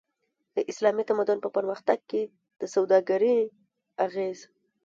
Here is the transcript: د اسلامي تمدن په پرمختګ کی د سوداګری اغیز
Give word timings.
د 0.55 0.57
اسلامي 0.71 1.03
تمدن 1.09 1.37
په 1.41 1.49
پرمختګ 1.55 1.99
کی 2.11 2.21
د 2.59 2.61
سوداګری 2.73 3.37
اغیز 4.05 4.39